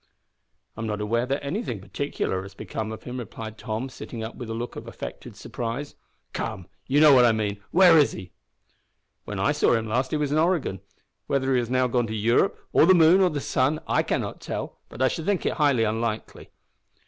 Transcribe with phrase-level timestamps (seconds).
[0.75, 4.49] "I'm not aware that anything particular has become of him," replied Tom, sitting up with
[4.49, 5.93] a look of affected surprise.
[6.33, 7.61] "Come, you know what I mean.
[7.69, 8.31] Where is he?"
[9.25, 10.79] "When I last saw him he was in Oregon.
[11.27, 14.41] Whether he has now gone to Europe or the moon or the sun I cannot
[14.41, 16.49] tell, but I should think it unlikely."